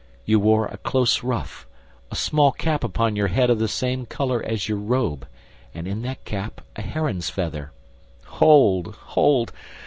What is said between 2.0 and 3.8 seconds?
a small cap upon your head of the